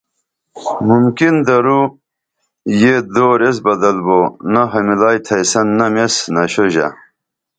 [0.89, 1.81] ممکن درو
[2.81, 4.19] یہ دور ایس بدل بو
[4.51, 6.87] نخہ ملائی تُھیسن نم ایس نشوژہ